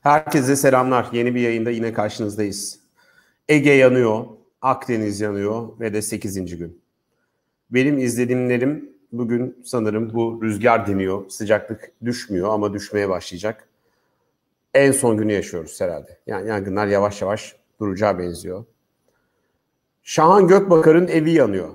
Herkese 0.00 0.56
selamlar. 0.56 1.08
Yeni 1.12 1.34
bir 1.34 1.40
yayında 1.40 1.70
yine 1.70 1.92
karşınızdayız. 1.92 2.80
Ege 3.48 3.72
yanıyor, 3.72 4.24
Akdeniz 4.62 5.20
yanıyor 5.20 5.80
ve 5.80 5.94
de 5.94 6.02
8. 6.02 6.58
gün. 6.58 6.80
Benim 7.70 7.98
izlediğimlerim 7.98 8.92
bugün 9.12 9.62
sanırım 9.64 10.14
bu 10.14 10.40
rüzgar 10.42 10.86
deniyor. 10.86 11.30
Sıcaklık 11.30 11.92
düşmüyor 12.04 12.48
ama 12.48 12.72
düşmeye 12.72 13.08
başlayacak. 13.08 13.68
En 14.74 14.92
son 14.92 15.16
günü 15.16 15.32
yaşıyoruz 15.32 15.80
herhalde. 15.80 16.18
Yani 16.26 16.48
yangınlar 16.48 16.86
yavaş 16.86 17.22
yavaş 17.22 17.56
duracağı 17.80 18.18
benziyor. 18.18 18.64
Şahan 20.02 20.48
Gökbakar'ın 20.48 21.08
evi 21.08 21.30
yanıyor. 21.30 21.68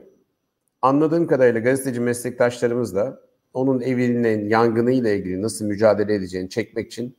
Anladığım 0.82 1.28
kadarıyla 1.28 1.60
gazeteci 1.60 2.00
meslektaşlarımız 2.00 2.96
da 2.96 3.21
onun 3.54 3.82
evinin 3.82 4.50
yangınıyla 4.50 5.10
ilgili 5.10 5.42
nasıl 5.42 5.66
mücadele 5.66 6.16
edeceğini 6.16 6.50
çekmek 6.50 6.88
için 6.88 7.16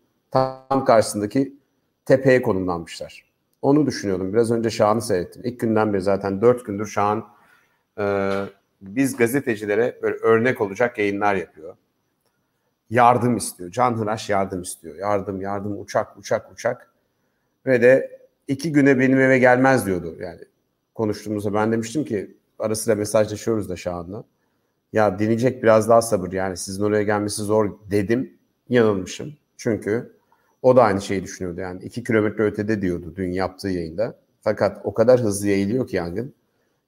tam 0.68 0.84
karşısındaki 0.84 1.56
tepeye 2.04 2.42
konumlanmışlar. 2.42 3.26
Onu 3.62 3.86
düşünüyordum. 3.86 4.32
Biraz 4.32 4.50
önce 4.50 4.70
Şahan'ı 4.70 5.02
seyrettim. 5.02 5.42
İlk 5.44 5.60
günden 5.60 5.92
beri 5.92 6.02
zaten 6.02 6.40
dört 6.40 6.66
gündür 6.66 6.86
Şahan 6.86 7.28
e, 7.98 8.04
biz 8.80 9.16
gazetecilere 9.16 9.98
böyle 10.02 10.16
örnek 10.16 10.60
olacak 10.60 10.98
yayınlar 10.98 11.34
yapıyor. 11.34 11.76
Yardım 12.90 13.36
istiyor. 13.36 13.70
Can 13.70 13.98
Hıraş 13.98 14.30
yardım 14.30 14.62
istiyor. 14.62 14.96
Yardım, 14.96 15.40
yardım, 15.40 15.80
uçak, 15.80 16.16
uçak, 16.16 16.52
uçak. 16.52 16.90
Ve 17.66 17.82
de 17.82 18.20
iki 18.48 18.72
güne 18.72 18.98
benim 18.98 19.20
eve 19.20 19.38
gelmez 19.38 19.86
diyordu. 19.86 20.16
Yani 20.20 20.40
konuştuğumuzda 20.94 21.54
ben 21.54 21.72
demiştim 21.72 22.04
ki 22.04 22.36
ara 22.58 22.74
sıra 22.74 22.94
mesajlaşıyoruz 22.94 23.68
da 23.68 23.76
Şahan'la. 23.76 24.24
Ya 24.92 25.18
dinleyecek 25.18 25.62
biraz 25.62 25.88
daha 25.88 26.02
sabır 26.02 26.32
yani 26.32 26.56
sizin 26.56 26.84
oraya 26.84 27.02
gelmesi 27.02 27.42
zor 27.42 27.78
dedim. 27.90 28.38
Yanılmışım. 28.68 29.34
Çünkü 29.56 30.15
o 30.66 30.76
da 30.76 30.82
aynı 30.82 31.00
şeyi 31.00 31.22
düşünüyordu 31.22 31.60
yani. 31.60 31.84
iki 31.84 32.04
kilometre 32.04 32.44
ötede 32.44 32.82
diyordu 32.82 33.12
dün 33.16 33.32
yaptığı 33.32 33.68
yayında. 33.68 34.18
Fakat 34.42 34.80
o 34.84 34.94
kadar 34.94 35.20
hızlı 35.20 35.48
yayılıyor 35.48 35.88
ki 35.88 35.96
yangın. 35.96 36.34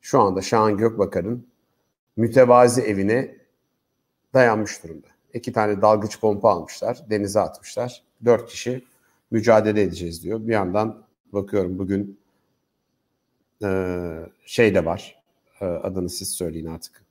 Şu 0.01 0.21
anda 0.21 0.43
Şahan 0.43 0.77
Gökbakar'ın 0.77 1.47
mütevazi 2.17 2.83
evine 2.83 3.37
dayanmış 4.35 4.85
durumda. 4.85 5.07
İki 5.35 5.53
tane 5.53 5.83
dalgıç 5.83 6.21
pompa 6.21 6.51
almışlar, 6.51 7.11
denize 7.11 7.41
atmışlar. 7.41 8.03
Dört 8.25 8.47
kişi 8.47 8.85
mücadele 9.31 9.83
edeceğiz 9.83 10.23
diyor. 10.23 10.41
Bir 10.47 10.53
yandan 10.53 11.03
bakıyorum 11.33 11.79
bugün 11.79 12.21
e, 13.65 13.69
şey 14.45 14.75
de 14.75 14.85
var. 14.85 15.23
E, 15.61 15.65
adını 15.65 16.11
siz 16.11 16.31
söyleyin 16.31 16.67
artık. 16.67 17.05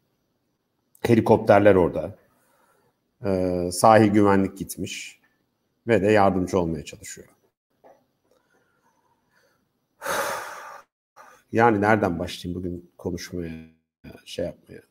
Helikopterler 1.01 1.75
orada. 1.75 2.15
E, 3.25 3.69
sahil 3.71 4.07
güvenlik 4.11 4.57
gitmiş 4.57 5.17
ve 5.87 6.01
de 6.01 6.11
yardımcı 6.11 6.59
olmaya 6.59 6.85
çalışıyor. 6.85 7.27
Yani 11.51 11.81
nereden 11.81 12.19
başlayayım 12.19 12.59
bugün 12.59 12.91
konuşmaya, 12.97 13.51
şey 14.25 14.45
yapmaya? 14.45 14.81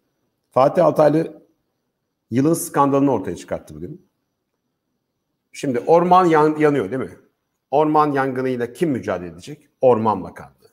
Fatih 0.51 0.85
Altaylı 0.85 1.43
yılın 2.31 2.55
skandalını 2.55 3.13
ortaya 3.13 3.37
çıkarttı 3.37 3.75
bugün. 3.75 4.07
Şimdi 5.53 5.81
orman 5.81 6.25
yan, 6.25 6.57
yanıyor 6.57 6.91
değil 6.91 7.03
mi? 7.03 7.17
Orman 7.71 8.13
yangınıyla 8.13 8.73
kim 8.73 8.91
mücadele 8.91 9.29
edecek? 9.29 9.69
Orman 9.81 10.25
Bakanlığı. 10.25 10.71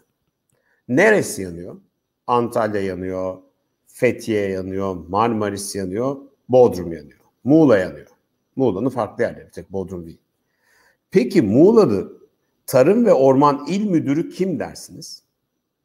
Neresi 0.87 1.41
yanıyor? 1.41 1.81
Antalya 2.27 2.81
yanıyor, 2.81 3.37
Fethiye 3.87 4.49
yanıyor, 4.49 4.95
Marmaris 4.95 5.75
yanıyor, 5.75 6.17
Bodrum 6.49 6.93
yanıyor. 6.93 7.19
Muğla 7.43 7.77
yanıyor. 7.77 8.07
Muğla'nın 8.55 8.89
farklı 8.89 9.23
yerleri, 9.23 9.51
tek 9.51 9.71
Bodrum 9.71 10.05
değil. 10.05 10.19
Peki 11.11 11.41
Muğla'da 11.41 12.03
Tarım 12.65 13.05
ve 13.05 13.13
Orman 13.13 13.65
İl 13.67 13.89
Müdürü 13.89 14.29
kim 14.29 14.59
dersiniz? 14.59 15.23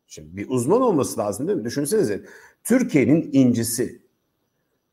Şimdi 0.06 0.36
bir 0.36 0.46
uzman 0.48 0.82
olması 0.82 1.20
lazım 1.20 1.48
değil 1.48 1.58
mi? 1.58 1.64
Düşünsenize 1.64 2.24
Türkiye'nin 2.64 3.30
incisi, 3.32 4.02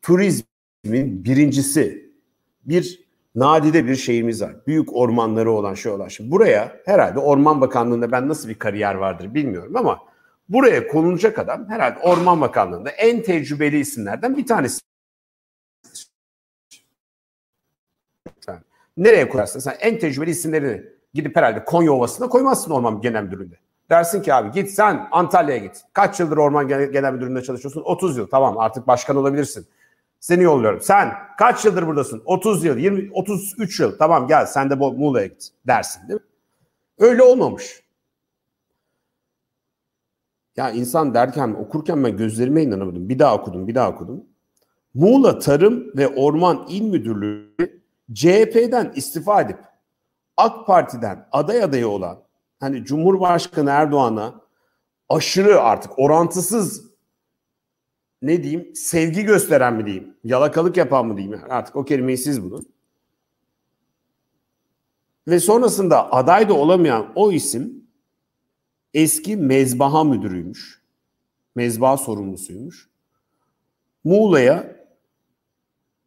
turizmin 0.02 1.24
birincisi, 1.24 2.12
bir 2.66 3.06
nadide 3.35 3.88
bir 3.88 3.96
şeyimiz 3.96 4.41
var. 4.41 4.56
Büyük 4.68 4.96
ormanları 4.96 5.52
olan 5.52 5.74
şey 5.74 5.91
olan. 5.91 6.08
Şimdi 6.08 6.31
buraya 6.31 6.81
herhalde 6.85 7.19
Orman 7.19 7.62
Bakanlığı'nda 7.62 8.12
ben 8.12 8.28
nasıl 8.28 8.50
bir 8.50 8.59
kariyer 8.59 8.96
vardır 8.96 9.34
bilmiyorum 9.34 9.75
ama 9.75 10.00
buraya 10.50 10.88
konulacak 10.88 11.40
adam 11.40 11.69
herhalde 11.69 12.00
Orman 12.00 12.41
Bakanlığı'nda 12.41 12.90
en 12.90 13.24
tecrübeli 13.24 13.80
isimlerden 13.80 14.38
bir 14.38 14.46
tanesi. 14.46 14.81
Nereye 18.97 19.29
koyarsın? 19.29 19.59
Sen 19.59 19.75
en 19.79 20.00
tecrübeli 20.00 20.29
isimlerini 20.29 20.83
gidip 21.13 21.35
herhalde 21.35 21.66
Konya 21.66 21.91
Ovası'na 21.91 22.29
koymazsın 22.29 22.72
Orman 22.72 23.01
Genel 23.01 23.23
Müdürlüğü'nde. 23.23 23.56
Dersin 23.89 24.22
ki 24.22 24.33
abi 24.33 24.51
git 24.51 24.69
sen 24.69 25.07
Antalya'ya 25.11 25.61
git. 25.61 25.81
Kaç 25.94 26.19
yıldır 26.19 26.38
Orman 26.38 26.67
Genel 26.67 27.13
Müdürlüğü'nde 27.13 27.41
çalışıyorsun? 27.41 27.81
30 27.81 28.17
yıl. 28.17 28.28
Tamam 28.28 28.57
artık 28.57 28.88
başkan 28.88 29.16
olabilirsin. 29.16 29.67
Seni 30.19 30.44
yolluyorum. 30.44 30.81
Sen 30.81 31.13
kaç 31.38 31.66
yıldır 31.66 31.88
buradasın? 31.88 32.22
30 32.25 32.63
yıl, 32.63 32.78
20, 32.78 33.11
33 33.11 33.79
yıl. 33.79 33.97
Tamam 33.97 34.28
gel 34.28 34.45
sen 34.45 34.69
de 34.69 34.75
Muğla'ya 34.75 35.25
git 35.25 35.50
dersin 35.67 36.07
değil 36.09 36.19
mi? 36.19 36.25
Öyle 37.00 37.23
olmamış. 37.23 37.84
Ya 40.57 40.72
insan 40.72 41.13
derken 41.13 41.47
okurken 41.59 42.03
ben 42.03 42.17
gözlerime 42.17 42.63
inanamadım. 42.63 43.09
Bir 43.09 43.19
daha 43.19 43.35
okudum, 43.35 43.67
bir 43.67 43.75
daha 43.75 43.91
okudum. 43.91 44.23
Muğla 44.94 45.39
Tarım 45.39 45.97
ve 45.97 46.07
Orman 46.07 46.66
İl 46.69 46.81
Müdürlüğü 46.81 47.84
CHP'den 48.13 48.93
istifa 48.95 49.41
edip 49.41 49.59
AK 50.38 50.67
Parti'den 50.67 51.27
aday 51.31 51.63
adayı 51.63 51.88
olan 51.88 52.23
hani 52.59 52.85
Cumhurbaşkanı 52.85 53.69
Erdoğan'a 53.69 54.41
aşırı 55.09 55.61
artık 55.61 55.99
orantısız 55.99 56.91
ne 58.21 58.43
diyeyim 58.43 58.75
sevgi 58.75 59.23
gösteren 59.23 59.73
mi 59.73 59.85
diyeyim 59.85 60.17
yalakalık 60.23 60.77
yapan 60.77 61.05
mı 61.05 61.17
diyeyim 61.17 61.41
artık 61.49 61.75
o 61.75 61.85
kelimeyi 61.85 62.17
siz 62.17 62.43
bulun. 62.43 62.75
Ve 65.27 65.39
sonrasında 65.39 66.11
aday 66.13 66.49
da 66.49 66.53
olamayan 66.53 67.11
o 67.16 67.31
isim 67.31 67.87
eski 68.93 69.37
mezbaha 69.37 70.03
müdürüymüş. 70.03 70.81
Mezbaha 71.55 71.97
sorumlusuymuş. 71.97 72.89
Muğla'ya 74.03 74.75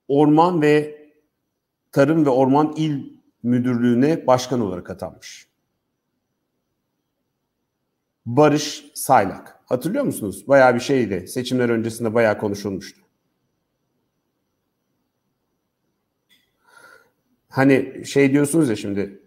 Orman 0.09 0.63
ve 0.63 0.98
Tarım 1.93 2.27
ve 2.27 2.31
Orman 2.31 2.75
İl 2.77 3.13
Müdürlüğü'ne 3.43 4.27
başkan 4.27 4.61
olarak 4.61 4.91
atanmış. 4.91 5.49
Barış 8.27 8.85
Saylak. 8.95 9.61
Hatırlıyor 9.67 10.05
musunuz? 10.05 10.49
Bayağı 10.49 10.75
bir 10.75 10.81
şeydi. 10.81 11.29
Seçimler 11.29 11.69
öncesinde 11.69 12.15
bayağı 12.15 12.39
konuşulmuştu. 12.39 13.01
Hani 17.49 18.05
şey 18.07 18.33
diyorsunuz 18.33 18.69
ya 18.69 18.77
şimdi 18.77 19.23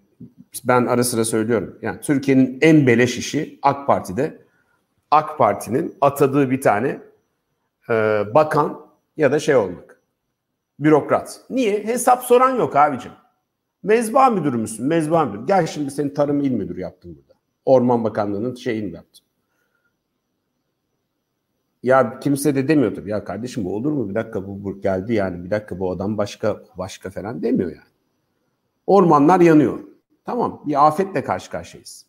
ben 0.63 0.85
ara 0.85 1.03
sıra 1.03 1.25
söylüyorum. 1.25 1.79
Yani 1.81 2.01
Türkiye'nin 2.01 2.57
en 2.61 2.88
beleş 2.88 3.17
işi 3.17 3.59
AK 3.61 3.88
Parti'de 3.88 4.41
AK 5.11 5.38
Parti'nin 5.38 5.97
atadığı 6.01 6.51
bir 6.51 6.61
tane 6.61 7.01
e, 7.89 7.94
bakan 8.33 8.88
ya 9.17 9.31
da 9.31 9.39
şey 9.39 9.55
olmak. 9.55 9.91
Bürokrat. 10.81 11.42
Niye? 11.50 11.86
Hesap 11.86 12.24
soran 12.24 12.56
yok 12.56 12.75
abicim. 12.75 13.12
Mezba 13.84 14.30
müdürü 14.30 14.58
müsün? 14.58 14.86
Mezba 14.86 15.25
müdürü. 15.25 15.46
Gel 15.46 15.68
şimdi 15.68 15.92
seni 15.92 16.14
Tarım 16.14 16.40
İl 16.40 16.52
Müdürü 16.52 16.80
yaptım 16.80 17.16
burada. 17.16 17.40
Orman 17.66 18.03
Bakanlığı'nın 18.03 18.56
şeyini 18.56 18.96
yaptım. 18.96 19.25
Ya 21.84 22.19
kimse 22.19 22.56
de 22.56 22.68
demiyor 22.68 22.96
tabii. 22.96 23.09
Ya 23.09 23.24
kardeşim 23.24 23.66
bu 23.66 23.75
olur 23.75 23.92
mu? 23.92 24.09
Bir 24.09 24.16
dakika 24.16 24.47
bu, 24.47 24.64
bu 24.64 24.81
geldi 24.81 25.14
yani. 25.14 25.44
Bir 25.44 25.52
dakika 25.52 25.80
bu 25.80 25.92
adam 25.92 26.18
başka 26.18 26.64
başka 26.78 27.09
falan 27.09 27.44
demiyor 27.44 27.69
yani. 27.69 27.92
Ormanlar 28.88 29.40
yanıyor. 29.40 29.80
Tamam 30.25 30.63
bir 30.66 30.88
afetle 30.88 31.24
karşı 31.24 31.51
karşıyayız. 31.51 32.06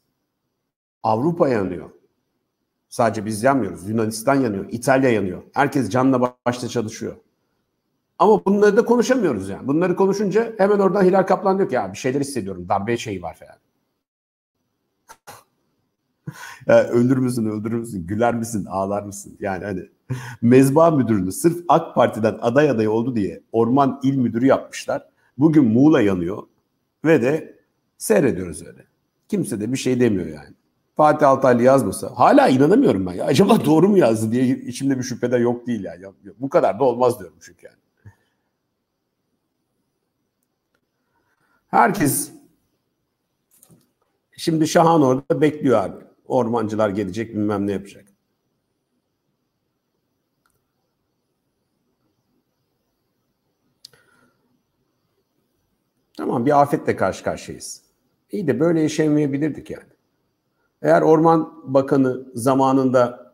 Avrupa 1.03 1.49
yanıyor. 1.49 1.91
Sadece 2.89 3.27
biz 3.27 3.43
yanmıyoruz. 3.43 3.89
Yunanistan 3.89 4.35
yanıyor. 4.35 4.67
İtalya 4.71 5.11
yanıyor. 5.11 5.43
Herkes 5.55 5.91
canla 5.91 6.37
başla 6.47 6.69
çalışıyor. 6.69 7.17
Ama 8.23 8.45
bunları 8.45 8.77
da 8.77 8.85
konuşamıyoruz 8.85 9.49
yani. 9.49 9.69
Bunları 9.69 9.97
konuşunca 9.97 10.53
hemen 10.59 10.79
oradan 10.79 11.05
Hilal 11.05 11.23
Kaplan 11.23 11.59
diyor 11.59 11.69
ki 11.69 11.75
ya 11.75 11.93
bir 11.93 11.99
şeyler 11.99 12.21
hissediyorum. 12.21 12.69
Darbe 12.69 12.97
şeyi 12.97 13.23
var 13.23 13.37
falan. 13.37 13.55
ya 16.79 16.89
öldür 16.89 17.17
müsün, 17.17 17.47
öldürür 17.47 17.79
müsün, 17.79 18.07
güler 18.07 18.35
misin, 18.35 18.65
ağlar 18.71 19.03
mısın? 19.03 19.37
Yani 19.41 19.65
hani 19.65 19.89
mezba 20.43 20.91
müdürünü 20.91 21.33
sırf 21.33 21.65
AK 21.69 21.95
Parti'den 21.95 22.39
aday 22.43 22.71
aday 22.71 22.89
oldu 22.89 23.17
diye 23.17 23.41
orman 23.53 24.01
il 24.03 24.17
müdürü 24.17 24.47
yapmışlar. 24.47 25.09
Bugün 25.39 25.65
Muğla 25.65 26.01
yanıyor 26.01 26.43
ve 27.05 27.23
de 27.23 27.59
seyrediyoruz 27.99 28.67
öyle. 28.67 28.85
Kimse 29.29 29.61
de 29.61 29.73
bir 29.73 29.79
şey 29.79 30.01
demiyor 30.01 30.27
yani. 30.27 30.55
Fatih 30.97 31.29
Altaylı 31.29 31.63
yazmasa 31.63 32.11
hala 32.15 32.49
inanamıyorum 32.49 33.07
ben 33.07 33.13
ya. 33.13 33.25
Acaba 33.25 33.65
doğru 33.65 33.89
mu 33.89 33.99
yazdı 33.99 34.33
diye 34.33 34.45
içimde 34.47 34.99
bir 34.99 35.03
şüphe 35.03 35.33
de 35.33 35.37
yok 35.37 35.67
değil 35.67 35.85
yani. 35.85 36.05
Bu 36.39 36.49
kadar 36.49 36.79
da 36.79 36.85
olmaz 36.85 37.19
diyorum 37.21 37.37
çünkü 37.41 37.67
yani. 37.67 37.83
Herkes 41.73 42.33
Şimdi 44.37 44.69
Şahan 44.69 45.03
orada 45.03 45.41
bekliyor 45.41 45.85
abi. 45.85 46.05
Ormancılar 46.27 46.89
gelecek 46.89 47.35
bilmem 47.35 47.67
ne 47.67 47.73
yapacak. 47.73 48.05
Tamam 56.17 56.47
bir 56.47 56.61
afetle 56.63 56.97
karşı 56.97 57.25
karşıyayız. 57.25 57.83
İyi 58.31 58.47
de 58.47 58.61
böyle 58.61 58.81
yaşayamayabilirdik 58.81 59.71
yani. 59.71 59.93
Eğer 60.83 61.03
Orman 61.03 61.75
Bakanı 61.75 62.27
zamanında 62.35 63.33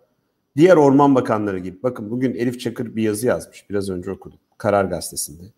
diğer 0.57 0.77
orman 0.77 1.15
bakanları 1.15 1.59
gibi 1.59 1.83
bakın 1.83 2.11
bugün 2.11 2.35
Elif 2.35 2.61
Çakır 2.61 2.97
bir 2.97 3.03
yazı 3.03 3.27
yazmış 3.27 3.71
biraz 3.71 3.91
önce 3.91 4.11
okudum 4.11 4.39
Karar 4.59 4.85
Gazetesi'nde. 4.85 5.58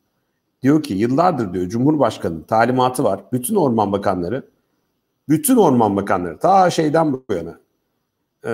Diyor 0.63 0.83
ki 0.83 0.95
yıllardır 0.95 1.53
diyor 1.53 1.69
Cumhurbaşkanı'nın 1.69 2.43
talimatı 2.43 3.05
var. 3.05 3.25
Bütün 3.33 3.55
orman 3.55 3.93
bakanları 3.93 4.45
bütün 5.29 5.57
orman 5.57 5.97
bakanları 5.97 6.39
ta 6.39 6.71
şeyden 6.71 7.13
bu 7.13 7.25
yana 7.31 7.61
e, 8.45 8.53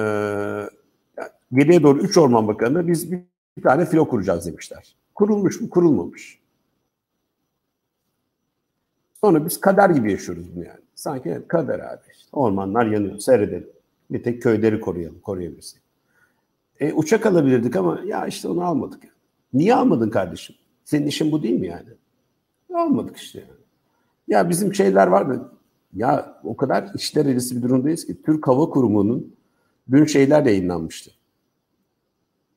geriye 1.53 1.82
doğru 1.82 1.99
3 1.99 2.19
orman 2.19 2.49
bakanı 2.49 2.88
biz 2.88 3.12
bir, 3.12 3.20
bir 3.56 3.62
tane 3.62 3.87
filo 3.87 4.08
kuracağız 4.08 4.47
demişler. 4.47 4.97
Kurulmuş 5.14 5.61
mu? 5.61 5.70
Kurulmamış. 5.70 6.41
Sonra 9.20 9.47
biz 9.47 9.61
kader 9.61 9.91
gibi 9.91 10.12
yaşıyoruz 10.12 10.56
bunu 10.56 10.64
yani. 10.64 10.81
Sanki 10.94 11.29
evet, 11.29 11.49
kader 11.49 11.79
abi. 11.79 12.03
İşte 12.17 12.29
ormanlar 12.32 12.87
yanıyor. 12.87 13.19
Seyredelim. 13.19 13.69
Bir 14.11 14.23
tek 14.23 14.43
köyleri 14.43 14.81
koruyalım. 14.81 15.20
Koruyabilirsek. 15.20 15.82
E, 16.81 16.93
uçak 16.93 17.26
alabilirdik 17.26 17.76
ama 17.76 18.00
ya 18.06 18.26
işte 18.26 18.49
onu 18.49 18.64
almadık. 18.64 19.03
Niye 19.53 19.75
almadın 19.75 20.11
kardeşim? 20.11 20.56
Senin 20.86 21.06
işin 21.06 21.32
bu 21.32 21.42
değil 21.42 21.60
mi 21.60 21.66
yani? 21.66 21.88
Almadık 22.74 23.16
işte. 23.16 23.44
Ya 24.28 24.50
bizim 24.50 24.74
şeyler 24.74 25.06
var 25.06 25.22
mı? 25.22 25.52
Ya 25.94 26.40
o 26.44 26.56
kadar 26.56 26.90
içler 26.94 27.26
elisi 27.26 27.56
bir 27.56 27.62
durumdayız 27.62 28.06
ki 28.06 28.22
Türk 28.22 28.48
Hava 28.48 28.70
Kurumu'nun 28.70 29.34
dün 29.90 30.04
şeyler 30.04 30.44
yayınlanmıştı. 30.44 31.10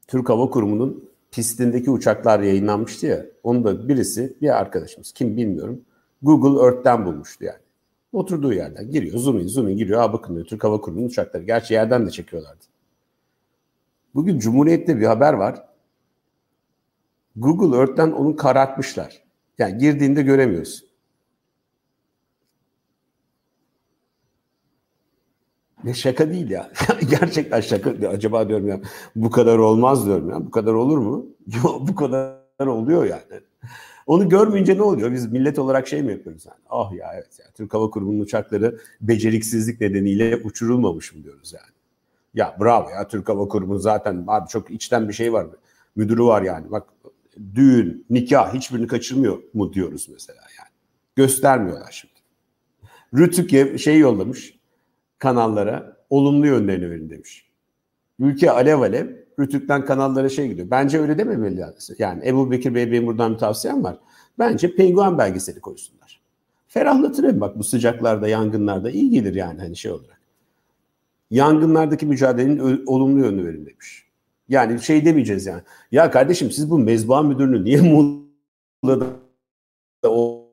Türk 0.07 0.29
Hava 0.29 0.49
Kurumu'nun 0.49 1.09
pistindeki 1.31 1.91
uçaklar 1.91 2.39
yayınlanmıştı 2.39 3.07
ya. 3.07 3.25
Onu 3.43 3.63
da 3.63 3.87
birisi 3.87 4.37
bir 4.41 4.59
arkadaşımız 4.59 5.11
kim 5.11 5.37
bilmiyorum 5.37 5.81
Google 6.21 6.65
Earth'ten 6.65 7.05
bulmuştu 7.05 7.45
yani. 7.45 7.59
Oturduğu 8.13 8.53
yerden 8.53 8.91
giriyor. 8.91 9.17
Zoom 9.17 9.39
in, 9.39 9.47
zoom 9.47 9.67
in 9.67 9.77
giriyor. 9.77 10.01
Aa 10.01 10.13
bakın 10.13 10.35
diyor 10.35 10.45
Türk 10.45 10.63
Hava 10.63 10.81
Kurumu'nun 10.81 11.05
uçakları. 11.05 11.43
Gerçi 11.43 11.73
yerden 11.73 12.05
de 12.07 12.11
çekiyorlardı. 12.11 12.65
Bugün 14.15 14.39
Cumhuriyet'te 14.39 14.99
bir 14.99 15.05
haber 15.05 15.33
var. 15.33 15.68
Google 17.39 17.77
Earth'ten 17.77 18.11
onu 18.11 18.35
karartmışlar. 18.35 19.23
Yani 19.57 19.77
girdiğinde 19.77 20.21
göremiyorsun. 20.21 20.89
Ne 25.83 25.93
şaka 25.93 26.29
değil 26.29 26.49
ya. 26.49 26.71
Gerçekten 27.09 27.61
şaka. 27.61 27.89
Acaba 28.09 28.49
diyorum 28.49 28.67
ya 28.67 28.79
bu 29.15 29.29
kadar 29.31 29.57
olmaz 29.57 30.05
diyorum 30.05 30.29
ya. 30.29 30.45
Bu 30.45 30.51
kadar 30.51 30.73
olur 30.73 30.97
mu? 30.97 31.25
Yok 31.63 31.87
bu 31.87 31.95
kadar 31.95 32.67
oluyor 32.67 33.05
yani. 33.05 33.41
Onu 34.07 34.29
görmeyince 34.29 34.77
ne 34.77 34.81
oluyor? 34.81 35.11
Biz 35.11 35.31
millet 35.31 35.59
olarak 35.59 35.87
şey 35.87 36.03
mi 36.03 36.11
yapıyoruz 36.11 36.45
yani? 36.45 36.57
Ah 36.69 36.93
ya 36.93 37.11
evet 37.13 37.39
ya 37.39 37.45
Türk 37.53 37.73
Hava 37.73 37.89
Kurumu'nun 37.89 38.19
uçakları 38.19 38.79
beceriksizlik 39.01 39.81
nedeniyle 39.81 40.35
uçurulmamış 40.43 41.13
mı 41.15 41.23
diyoruz 41.23 41.53
yani. 41.53 41.73
Ya 42.33 42.57
bravo 42.59 42.89
ya 42.89 43.07
Türk 43.07 43.29
Hava 43.29 43.47
Kurumu 43.47 43.79
zaten 43.79 44.23
abi 44.27 44.47
çok 44.49 44.71
içten 44.71 45.07
bir 45.07 45.13
şey 45.13 45.33
var. 45.33 45.47
Müdürü 45.95 46.23
var 46.23 46.41
yani. 46.41 46.71
Bak 46.71 46.83
düğün, 47.55 48.05
nikah 48.09 48.53
hiçbirini 48.53 48.87
kaçırmıyor 48.87 49.43
mu 49.53 49.73
diyoruz 49.73 50.07
mesela 50.11 50.41
yani. 50.59 50.69
Göstermiyorlar 51.15 51.91
şimdi. 51.91 52.13
Rütük 53.13 53.79
şey 53.79 53.99
yollamış 53.99 54.59
kanallara 55.19 55.97
olumlu 56.09 56.47
yönlerini 56.47 56.89
verin 56.89 57.09
demiş. 57.09 57.49
Ülke 58.19 58.51
alev 58.51 58.79
alev 58.79 59.07
Rütük'ten 59.39 59.85
kanallara 59.85 60.29
şey 60.29 60.47
gidiyor. 60.47 60.67
Bence 60.71 60.99
öyle 60.99 61.17
dememeli. 61.17 61.65
Yani 61.97 62.27
Ebu 62.27 62.51
Bekir 62.51 62.75
Bey 62.75 62.91
benim 62.91 63.07
buradan 63.07 63.33
bir 63.33 63.37
tavsiyem 63.37 63.83
var. 63.83 63.97
Bence 64.39 64.75
penguen 64.75 65.17
belgeseli 65.17 65.59
koysunlar. 65.59 66.21
Ferahlatır 66.67 67.23
hem 67.23 67.41
bak 67.41 67.59
bu 67.59 67.63
sıcaklarda, 67.63 68.27
yangınlarda 68.27 68.91
iyi 68.91 69.09
gelir 69.09 69.35
yani 69.35 69.59
hani 69.59 69.75
şey 69.75 69.91
olarak. 69.91 70.21
Yangınlardaki 71.31 72.05
mücadelenin 72.05 72.85
olumlu 72.85 73.19
yönünü 73.19 73.45
verin 73.45 73.65
demiş. 73.65 74.08
Yani 74.49 74.81
şey 74.81 75.05
demeyeceğiz 75.05 75.45
yani. 75.45 75.61
Ya 75.91 76.11
kardeşim 76.11 76.51
siz 76.51 76.69
bu 76.69 76.79
mezba 76.79 77.21
müdürünü 77.21 77.63
niye 77.63 77.81
Muğla'da 77.81 79.05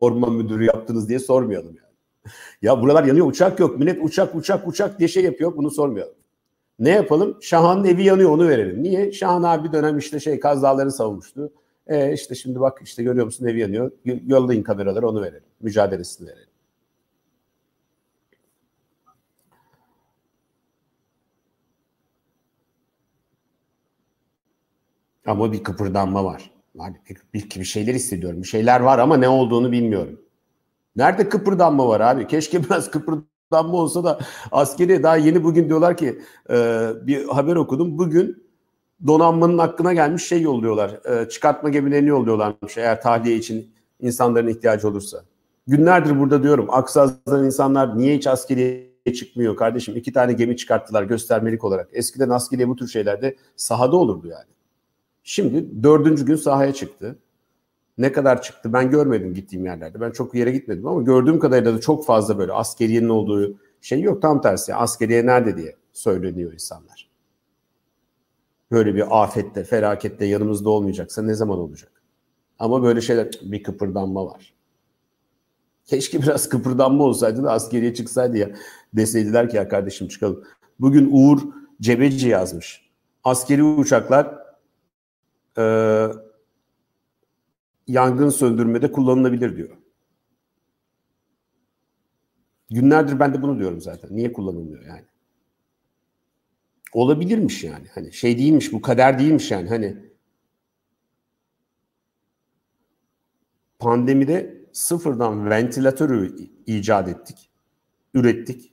orman 0.01 0.33
müdürü 0.33 0.65
yaptınız 0.65 1.09
diye 1.09 1.19
sormayalım 1.19 1.77
yani. 1.77 2.33
Ya 2.63 2.83
buralar 2.83 3.05
yanıyor 3.05 3.27
uçak 3.27 3.61
yok. 3.61 3.79
Millet 3.79 4.05
uçak 4.05 4.35
uçak 4.35 4.69
uçak 4.69 4.99
diye 4.99 5.09
şey 5.09 5.25
yapıyor 5.25 5.57
bunu 5.57 5.71
sormayalım. 5.71 6.15
Ne 6.79 6.91
yapalım? 6.91 7.39
Şahan'ın 7.41 7.85
evi 7.85 8.05
yanıyor 8.05 8.31
onu 8.31 8.49
verelim. 8.49 8.83
Niye? 8.83 9.13
Şahan 9.13 9.43
abi 9.43 9.73
dönem 9.73 9.99
işte 9.99 10.21
şey 10.21 10.41
Kaz 10.41 10.63
Dağları'nı 10.63 10.93
savunmuştu. 10.93 11.53
E 11.87 12.13
işte 12.13 12.35
şimdi 12.35 12.61
bak 12.61 12.81
işte 12.85 13.03
görüyor 13.03 13.25
musun 13.25 13.47
evi 13.47 13.61
yanıyor. 13.61 13.91
Yollayın 14.27 14.63
kameraları 14.63 15.09
onu 15.09 15.23
verelim. 15.23 15.43
Mücadelesini 15.61 16.29
verelim. 16.29 16.49
Ama 25.27 25.53
bir 25.53 25.65
kıpırdanma 25.65 26.25
var. 26.25 26.51
Yani 26.75 26.97
bir, 27.35 27.51
bir 27.57 27.65
şeyler 27.65 27.95
hissediyorum. 27.95 28.43
Bir 28.43 28.47
şeyler 28.47 28.81
var 28.81 28.99
ama 28.99 29.17
ne 29.17 29.29
olduğunu 29.29 29.73
bilmiyorum. 29.73 30.21
Nerede 30.97 31.29
kıpırdanma 31.29 31.89
var 31.89 32.01
abi? 32.01 32.27
Keşke 32.27 32.65
biraz 32.65 32.91
kıpırdanma 32.91 33.73
olsa 33.73 34.05
da 34.05 34.19
askeri 34.53 35.03
daha 35.03 35.17
yeni 35.17 35.45
bugün 35.45 35.69
diyorlar 35.69 35.97
ki 35.97 36.19
e, 36.51 36.89
bir 37.03 37.25
haber 37.29 37.57
okudum. 37.57 37.99
Bugün 37.99 38.47
donanmanın 39.07 39.59
hakkına 39.59 39.93
gelmiş 39.93 40.25
şey 40.25 40.41
yolluyorlar. 40.41 40.91
E, 41.05 41.29
çıkartma 41.29 41.69
gemilerini 41.69 42.09
yolluyorlarmış 42.09 42.79
eğer 42.79 43.03
tahliye 43.03 43.37
için 43.37 43.71
insanların 44.01 44.49
ihtiyacı 44.49 44.89
olursa. 44.89 45.23
Günlerdir 45.67 46.21
burada 46.21 46.43
diyorum 46.43 46.67
Aksaz'dan 46.71 47.45
insanlar 47.45 47.99
niye 47.99 48.17
hiç 48.17 48.27
askeriye 48.27 48.91
çıkmıyor 49.15 49.57
kardeşim? 49.57 49.97
İki 49.97 50.13
tane 50.13 50.33
gemi 50.33 50.57
çıkarttılar 50.57 51.03
göstermelik 51.03 51.65
olarak. 51.65 51.89
Eskiden 51.93 52.29
askeriye 52.29 52.69
bu 52.69 52.77
tür 52.77 52.89
şeylerde 52.89 53.37
sahada 53.57 53.97
olurdu 53.97 54.29
yani. 54.29 54.56
Şimdi 55.29 55.83
dördüncü 55.83 56.27
gün 56.27 56.37
sahaya 56.37 56.75
çıktı. 56.75 57.19
Ne 57.99 58.13
kadar 58.13 58.43
çıktı 58.43 58.73
ben 58.73 58.91
görmedim 58.91 59.35
gittiğim 59.35 59.65
yerlerde. 59.65 60.01
Ben 60.01 60.11
çok 60.11 60.35
yere 60.35 60.51
gitmedim 60.51 60.87
ama 60.87 61.03
gördüğüm 61.03 61.39
kadarıyla 61.39 61.75
da 61.75 61.81
çok 61.81 62.07
fazla 62.07 62.39
böyle 62.39 62.53
askeriyenin 62.53 63.09
olduğu 63.09 63.59
şey 63.81 64.01
yok. 64.01 64.23
Tam 64.23 64.41
tersi 64.41 64.75
askeriye 64.75 65.27
nerede 65.27 65.57
diye 65.57 65.77
söyleniyor 65.93 66.53
insanlar. 66.53 67.11
Böyle 68.71 68.95
bir 68.95 69.23
afette, 69.23 69.65
felakette 69.65 70.25
yanımızda 70.25 70.71
olmayacaksa 70.71 71.23
ne 71.23 71.35
zaman 71.35 71.59
olacak? 71.59 72.03
Ama 72.59 72.83
böyle 72.83 73.01
şeyler 73.01 73.31
bir 73.43 73.63
kıpırdanma 73.63 74.27
var. 74.27 74.55
Keşke 75.87 76.23
biraz 76.23 76.49
kıpırdanma 76.49 77.05
olsaydı 77.05 77.43
da 77.43 77.53
askeriye 77.53 77.95
çıksaydı 77.95 78.37
ya 78.37 78.51
deseydiler 78.93 79.51
ki 79.51 79.57
ya 79.57 79.69
kardeşim 79.69 80.09
çıkalım. 80.09 80.45
Bugün 80.81 81.09
Uğur 81.13 81.41
Cebeci 81.81 82.29
yazmış. 82.29 82.91
Askeri 83.25 83.63
uçaklar 83.63 84.46
e, 85.59 85.63
yangın 87.87 88.29
söndürmede 88.29 88.93
kullanılabilir 88.93 89.57
diyor. 89.57 89.77
Günlerdir 92.71 93.21
ben 93.21 93.35
de 93.35 93.43
bunu 93.43 93.59
diyorum 93.59 93.81
zaten. 93.81 94.17
Niye 94.17 94.33
kullanılmıyor 94.33 94.85
yani? 94.87 95.05
Olabilirmiş 96.93 97.65
yani. 97.65 97.87
Hani 97.95 98.13
şey 98.13 98.39
değilmiş 98.39 98.73
bu 98.73 98.83
kader 98.83 99.19
değilmiş 99.19 99.51
yani. 99.51 99.69
Hani 99.69 99.97
pandemide 103.79 104.67
sıfırdan 104.73 105.51
ventilatörü 105.51 106.37
icat 106.67 107.09
ettik. 107.09 107.51
Ürettik. 108.15 108.73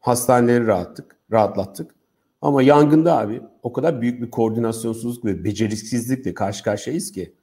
Hastaneleri 0.00 0.66
rahattık, 0.66 1.16
rahatlattık. 1.32 1.95
Ama 2.42 2.62
yangında 2.62 3.18
abi 3.18 3.42
o 3.62 3.72
kadar 3.72 4.00
büyük 4.00 4.22
bir 4.22 4.30
koordinasyonsuzluk 4.30 5.24
ve 5.24 5.44
beceriksizlikle 5.44 6.34
karşı 6.34 6.64
karşıyayız 6.64 7.12
ki 7.12 7.34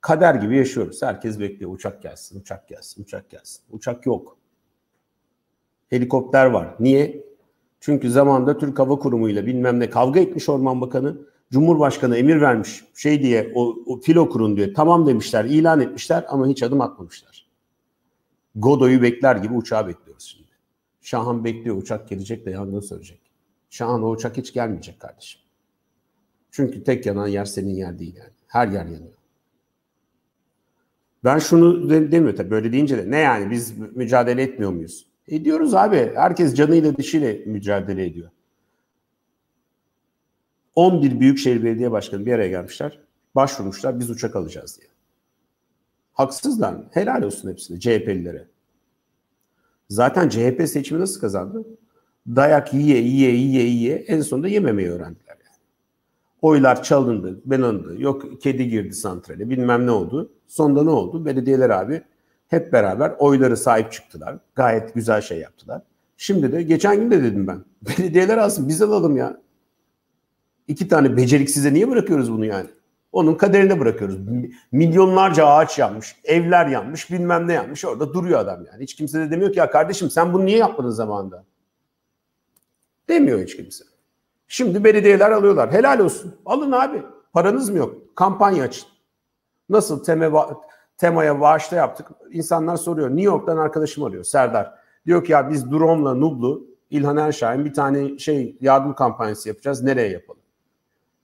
kader 0.00 0.34
gibi 0.34 0.56
yaşıyoruz. 0.56 1.02
Herkes 1.02 1.40
bekliyor 1.40 1.72
uçak 1.72 2.02
gelsin, 2.02 2.40
uçak 2.40 2.68
gelsin, 2.68 3.02
uçak 3.02 3.30
gelsin. 3.30 3.62
Uçak 3.70 4.06
yok. 4.06 4.36
Helikopter 5.88 6.46
var. 6.46 6.74
Niye? 6.80 7.28
Çünkü 7.80 8.10
zamanda 8.10 8.58
Türk 8.58 8.78
Hava 8.78 8.98
Kurumu 8.98 9.28
ile 9.28 9.46
bilmem 9.46 9.80
ne 9.80 9.90
kavga 9.90 10.20
etmiş 10.20 10.48
Orman 10.48 10.80
Bakanı. 10.80 11.18
Cumhurbaşkanı 11.52 12.16
emir 12.16 12.40
vermiş 12.40 12.84
şey 12.94 13.22
diye 13.22 13.52
o, 13.54 13.76
o 13.86 14.00
filo 14.00 14.28
kurun 14.28 14.56
diye 14.56 14.72
tamam 14.72 15.06
demişler 15.06 15.44
ilan 15.44 15.80
etmişler 15.80 16.24
ama 16.28 16.46
hiç 16.46 16.62
adım 16.62 16.80
atmamışlar. 16.80 17.48
Godoy'u 18.54 19.02
bekler 19.02 19.36
gibi 19.36 19.54
uçağı 19.54 19.86
bekliyoruz 19.86 20.24
şimdi. 20.24 20.48
Şahan 21.00 21.44
bekliyor 21.44 21.76
uçak 21.76 22.08
gelecek 22.08 22.46
de 22.46 22.50
yangın 22.50 22.80
söyleyecek. 22.80 23.27
Şahan 23.70 24.02
o 24.02 24.10
uçak 24.10 24.36
hiç 24.36 24.52
gelmeyecek 24.52 25.00
kardeşim. 25.00 25.40
Çünkü 26.50 26.84
tek 26.84 27.06
yanan 27.06 27.26
yer 27.26 27.44
senin 27.44 27.74
yer 27.74 27.98
değil 27.98 28.16
yani. 28.16 28.32
Her 28.46 28.68
yer 28.68 28.84
yanıyor. 28.84 29.18
Ben 31.24 31.38
şunu 31.38 31.90
de, 31.90 32.12
demiyor 32.12 32.36
tabii 32.36 32.50
böyle 32.50 32.72
deyince 32.72 32.98
de 32.98 33.10
ne 33.10 33.18
yani 33.18 33.50
biz 33.50 33.78
mücadele 33.78 34.42
etmiyor 34.42 34.72
muyuz? 34.72 35.06
Ediyoruz 35.28 35.74
abi. 35.74 36.12
Herkes 36.14 36.54
canıyla 36.54 36.96
dişiyle 36.96 37.42
mücadele 37.46 38.06
ediyor. 38.06 38.30
11 40.74 41.20
Büyükşehir 41.20 41.64
Belediye 41.64 41.90
Başkanı 41.90 42.26
bir 42.26 42.32
araya 42.32 42.48
gelmişler. 42.48 42.98
Başvurmuşlar 43.34 44.00
biz 44.00 44.10
uçak 44.10 44.36
alacağız 44.36 44.78
diye. 44.80 44.88
Haksızlar 46.12 46.72
mı? 46.72 46.88
Helal 46.90 47.22
olsun 47.22 47.50
hepsine 47.50 47.80
CHP'lilere. 47.80 48.46
Zaten 49.88 50.28
CHP 50.28 50.68
seçimi 50.68 51.00
nasıl 51.00 51.20
kazandı? 51.20 51.64
Dayak 52.36 52.74
yiye 52.74 52.98
yiye 52.98 53.34
yiye 53.34 53.64
yiye 53.64 53.96
en 53.96 54.20
sonunda 54.20 54.48
yememeyi 54.48 54.88
öğrendiler. 54.88 55.28
Yani. 55.28 55.56
Oylar 56.42 56.82
çalındı, 56.82 57.40
benandı. 57.44 58.02
Yok 58.02 58.42
kedi 58.42 58.68
girdi 58.68 58.94
santrale 58.94 59.50
bilmem 59.50 59.86
ne 59.86 59.90
oldu. 59.90 60.32
Sonunda 60.46 60.82
ne 60.84 60.90
oldu? 60.90 61.24
Belediyeler 61.24 61.70
abi 61.70 62.02
hep 62.48 62.72
beraber 62.72 63.14
oyları 63.18 63.56
sahip 63.56 63.92
çıktılar. 63.92 64.38
Gayet 64.54 64.94
güzel 64.94 65.20
şey 65.20 65.38
yaptılar. 65.38 65.82
Şimdi 66.16 66.52
de 66.52 66.62
geçen 66.62 66.96
gün 66.96 67.10
de 67.10 67.22
dedim 67.22 67.46
ben. 67.46 67.64
Belediyeler 67.98 68.38
alsın 68.38 68.68
biz 68.68 68.82
alalım 68.82 69.16
ya. 69.16 69.40
İki 70.68 70.88
tane 70.88 71.16
beceriksize 71.16 71.74
niye 71.74 71.90
bırakıyoruz 71.90 72.32
bunu 72.32 72.44
yani? 72.44 72.66
Onun 73.12 73.34
kaderine 73.34 73.80
bırakıyoruz. 73.80 74.18
Milyonlarca 74.72 75.46
ağaç 75.46 75.78
yanmış, 75.78 76.16
evler 76.24 76.66
yanmış, 76.66 77.10
bilmem 77.10 77.48
ne 77.48 77.52
yanmış. 77.52 77.84
Orada 77.84 78.14
duruyor 78.14 78.38
adam 78.40 78.64
yani. 78.72 78.82
Hiç 78.82 78.94
kimse 78.94 79.20
de 79.20 79.30
demiyor 79.30 79.52
ki 79.52 79.58
ya 79.58 79.70
kardeşim 79.70 80.10
sen 80.10 80.32
bunu 80.32 80.46
niye 80.46 80.58
yapmadın 80.58 80.90
zamanında? 80.90 81.44
Demiyor 83.08 83.40
hiç 83.40 83.56
kimse. 83.56 83.84
Şimdi 84.48 84.84
belediyeler 84.84 85.30
alıyorlar. 85.30 85.72
Helal 85.72 85.98
olsun. 85.98 86.34
Alın 86.46 86.72
abi. 86.72 87.02
Paranız 87.32 87.70
mı 87.70 87.78
yok? 87.78 88.16
Kampanya 88.16 88.64
açın. 88.64 88.88
Nasıl 89.68 90.04
teme, 90.04 90.30
temaya 90.96 91.40
bağışta 91.40 91.76
yaptık. 91.76 92.06
İnsanlar 92.30 92.76
soruyor. 92.76 93.08
New 93.08 93.22
York'tan 93.22 93.56
arkadaşım 93.56 94.04
arıyor. 94.04 94.24
Serdar. 94.24 94.74
Diyor 95.06 95.24
ki 95.24 95.32
ya 95.32 95.50
biz 95.50 95.70
drone'la 95.70 96.14
Nublu, 96.14 96.66
İlhan 96.90 97.16
Erşahin 97.16 97.64
bir 97.64 97.74
tane 97.74 98.18
şey 98.18 98.56
yardım 98.60 98.94
kampanyası 98.94 99.48
yapacağız. 99.48 99.82
Nereye 99.82 100.08
yapalım? 100.08 100.40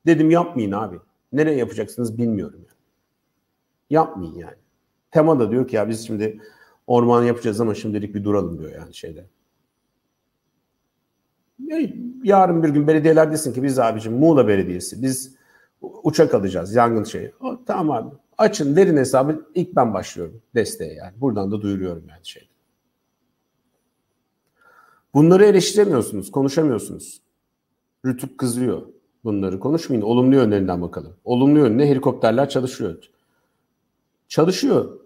Dedim 0.07 0.31
yapmayın 0.31 0.73
abi. 0.73 0.99
Nereye 1.33 1.57
yapacaksınız 1.57 2.19
bilmiyorum. 2.19 2.59
Yani. 2.59 2.79
Yapmayın 3.91 4.35
yani. 4.35 4.57
Tema 5.11 5.38
da 5.38 5.50
diyor 5.50 5.69
ki 5.69 5.76
ya 5.76 5.88
biz 5.88 6.07
şimdi 6.07 6.41
orman 6.87 7.23
yapacağız 7.25 7.61
ama 7.61 7.75
şimdilik 7.75 8.14
bir 8.14 8.25
duralım 8.25 8.59
diyor 8.59 8.73
yani 8.73 8.95
şeyde. 8.95 9.26
Yarın 12.23 12.62
bir 12.62 12.68
gün 12.68 12.87
belediyeler 12.87 13.32
desin 13.32 13.52
ki 13.52 13.62
biz 13.62 13.78
abicim 13.78 14.12
Muğla 14.12 14.49
Belediyesi 14.49 15.02
biz 15.02 15.34
uçak 15.80 16.34
alacağız 16.34 16.75
yangın 16.75 17.04
şeyi. 17.04 17.32
O, 17.40 17.64
tamam 17.66 17.90
abi 17.90 18.16
açın 18.38 18.76
derin 18.76 18.96
hesabı 18.96 19.46
ilk 19.54 19.76
ben 19.76 19.94
başlıyorum 19.94 20.42
desteğe 20.54 20.94
yani. 20.94 21.20
Buradan 21.20 21.50
da 21.50 21.62
duyuruyorum 21.62 22.04
yani 22.08 22.20
şeyde. 22.23 22.49
Bunları 25.14 25.44
eleştiremiyorsunuz, 25.44 26.30
konuşamıyorsunuz. 26.30 27.23
Rütük 28.06 28.38
kızıyor 28.38 28.82
bunları 29.25 29.61
konuşmayın. 29.61 30.02
Olumlu 30.02 30.34
yönlerinden 30.34 30.82
bakalım. 30.82 31.16
Olumlu 31.25 31.58
yönüne 31.58 31.88
helikopterler 31.88 32.49
çalışıyor. 32.49 33.11
Çalışıyor. 34.28 35.00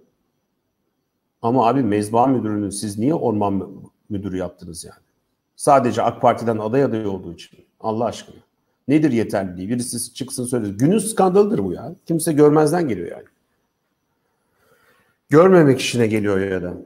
Ama 1.42 1.68
abi 1.68 1.82
mezba 1.82 2.26
müdürünü 2.26 2.72
siz 2.72 2.98
niye 2.98 3.14
orman 3.14 3.82
müdürü 4.08 4.36
yaptınız 4.36 4.84
yani? 4.84 5.07
Sadece 5.58 6.02
AK 6.02 6.22
Parti'den 6.22 6.58
aday 6.58 6.84
aday 6.84 7.06
olduğu 7.06 7.32
için. 7.32 7.58
Allah 7.80 8.04
aşkına. 8.04 8.36
Nedir 8.88 9.12
yeterliliği? 9.12 9.68
Birisi 9.68 10.14
çıksın 10.14 10.44
söylesin. 10.44 10.78
Günün 10.78 10.98
skandalıdır 10.98 11.64
bu 11.64 11.72
ya. 11.72 11.94
Kimse 12.06 12.32
görmezden 12.32 12.88
geliyor 12.88 13.10
yani. 13.10 13.24
Görmemek 15.28 15.80
işine 15.80 16.06
geliyor 16.06 16.40
ya 16.40 16.62
da. 16.62 16.76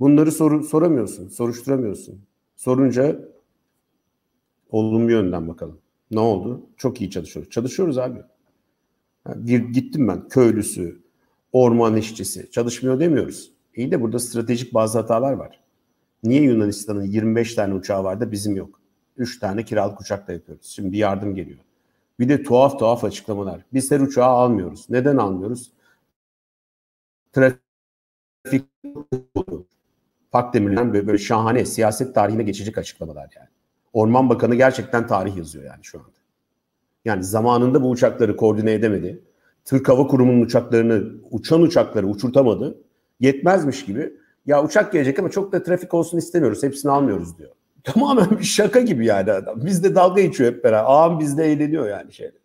Bunları 0.00 0.32
sor, 0.32 0.62
soramıyorsun, 0.62 1.28
soruşturamıyorsun. 1.28 2.20
Sorunca 2.56 3.16
Olumlu 4.70 5.10
yönden 5.10 5.48
bakalım. 5.48 5.78
Ne 6.10 6.20
oldu? 6.20 6.60
Çok 6.76 7.00
iyi 7.00 7.10
çalışıyoruz. 7.10 7.50
Çalışıyoruz 7.50 7.98
abi. 7.98 8.18
Bir 9.26 9.58
gittim 9.58 10.08
ben 10.08 10.28
köylüsü, 10.28 11.00
orman 11.52 11.96
işçisi 11.96 12.50
çalışmıyor 12.50 13.00
demiyoruz. 13.00 13.52
İyi 13.74 13.90
de 13.90 14.00
burada 14.02 14.18
stratejik 14.18 14.74
bazı 14.74 14.98
hatalar 14.98 15.32
var. 15.32 15.65
Niye 16.22 16.42
Yunanistan'ın 16.42 17.04
25 17.04 17.54
tane 17.54 17.74
uçağı 17.74 18.04
var 18.04 18.20
da 18.20 18.32
bizim 18.32 18.56
yok? 18.56 18.80
3 19.16 19.38
tane 19.38 19.64
kiralık 19.64 20.00
uçakla 20.00 20.32
yapıyoruz. 20.32 20.66
Şimdi 20.66 20.92
bir 20.92 20.98
yardım 20.98 21.34
geliyor. 21.34 21.58
Bir 22.20 22.28
de 22.28 22.42
tuhaf 22.42 22.78
tuhaf 22.78 23.04
açıklamalar. 23.04 23.64
Biz 23.72 23.90
her 23.90 24.00
uçağı 24.00 24.28
almıyoruz. 24.28 24.86
Neden 24.90 25.16
almıyoruz? 25.16 25.72
Trafik 27.32 27.60
Fakdemir'den 30.32 30.92
böyle, 30.92 31.06
böyle 31.06 31.18
şahane 31.18 31.64
siyaset 31.64 32.14
tarihine 32.14 32.42
geçecek 32.42 32.78
açıklamalar 32.78 33.30
yani. 33.36 33.48
Orman 33.92 34.28
Bakanı 34.28 34.54
gerçekten 34.54 35.06
tarih 35.06 35.36
yazıyor 35.36 35.64
yani 35.64 35.84
şu 35.84 35.98
anda. 35.98 36.10
Yani 37.04 37.24
zamanında 37.24 37.82
bu 37.82 37.90
uçakları 37.90 38.36
koordine 38.36 38.72
edemedi. 38.72 39.22
Türk 39.64 39.88
Hava 39.88 40.06
Kurumu'nun 40.06 40.40
uçaklarını, 40.40 41.20
uçan 41.30 41.62
uçakları 41.62 42.06
uçurtamadı. 42.06 42.78
Yetmezmiş 43.20 43.84
gibi. 43.84 44.12
Ya 44.46 44.64
uçak 44.64 44.92
gelecek 44.92 45.18
ama 45.18 45.30
çok 45.30 45.52
da 45.52 45.62
trafik 45.62 45.94
olsun 45.94 46.18
istemiyoruz. 46.18 46.62
Hepsini 46.62 46.92
almıyoruz 46.92 47.38
diyor. 47.38 47.50
Tamamen 47.84 48.38
bir 48.38 48.44
şaka 48.44 48.80
gibi 48.80 49.06
yani 49.06 49.32
adam. 49.32 49.64
Bizde 49.66 49.94
dalga 49.94 50.22
geçiyor 50.22 50.52
hep 50.52 50.64
beraber. 50.64 50.90
Ağam 50.90 51.20
bizde 51.20 51.44
eğleniyor 51.44 51.88
yani 51.88 52.12
şeyde. 52.12 52.38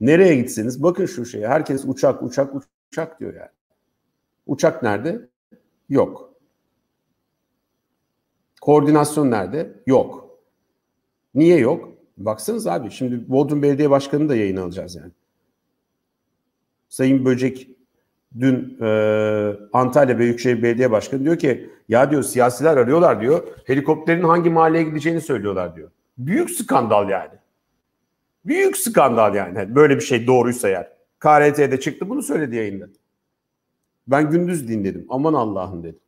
Nereye 0.00 0.36
gitseniz 0.36 0.82
bakın 0.82 1.06
şu 1.06 1.24
şeye. 1.24 1.48
Herkes 1.48 1.84
uçak, 1.84 2.22
uçak, 2.22 2.54
uçak 2.90 3.20
diyor 3.20 3.34
yani. 3.34 3.50
Uçak 4.46 4.82
nerede? 4.82 5.28
Yok. 5.88 6.34
Koordinasyon 8.60 9.30
nerede? 9.30 9.72
Yok. 9.86 10.38
Niye 11.34 11.58
yok? 11.58 11.88
Baksanız 12.16 12.66
abi 12.66 12.90
şimdi 12.90 13.30
Bodrum 13.30 13.62
Belediye 13.62 13.90
Başkanı 13.90 14.28
da 14.28 14.36
yayın 14.36 14.56
alacağız 14.56 14.96
yani. 14.96 15.12
Sayın 16.88 17.24
Böcek 17.24 17.68
dün 18.40 18.78
e, 18.80 18.88
Antalya 19.72 20.18
Büyükşehir 20.18 20.62
Belediye 20.62 20.90
Başkanı 20.90 21.24
diyor 21.24 21.38
ki 21.38 21.70
ya 21.88 22.10
diyor 22.10 22.22
siyasiler 22.22 22.76
arıyorlar 22.76 23.20
diyor. 23.20 23.42
Helikopterin 23.64 24.22
hangi 24.22 24.50
mahalleye 24.50 24.84
gideceğini 24.84 25.20
söylüyorlar 25.20 25.76
diyor. 25.76 25.90
Büyük 26.18 26.50
skandal 26.50 27.08
yani. 27.08 27.32
Büyük 28.44 28.76
skandal 28.76 29.34
yani. 29.34 29.58
Hani 29.58 29.74
böyle 29.74 29.96
bir 29.96 30.00
şey 30.00 30.26
doğruysa 30.26 30.68
eğer. 30.68 30.92
KRT'de 31.20 31.80
çıktı 31.80 32.08
bunu 32.08 32.22
söyledi 32.22 32.56
yayında. 32.56 32.86
Ben 34.06 34.30
gündüz 34.30 34.68
dinledim. 34.68 35.06
Aman 35.08 35.34
Allah'ım 35.34 35.82
dedim. 35.82 36.01